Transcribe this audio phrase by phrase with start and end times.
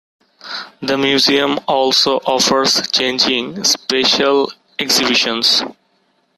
[0.81, 5.61] The museum also offers changing special exhibitions.